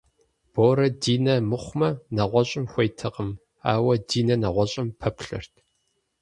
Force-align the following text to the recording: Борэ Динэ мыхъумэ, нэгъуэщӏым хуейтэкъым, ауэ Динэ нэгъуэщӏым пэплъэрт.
Борэ 0.53 0.87
Динэ 1.01 1.35
мыхъумэ, 1.49 1.89
нэгъуэщӏым 2.15 2.65
хуейтэкъым, 2.71 3.29
ауэ 3.71 3.95
Динэ 4.09 4.35
нэгъуэщӏым 4.41 4.87
пэплъэрт. 4.99 5.53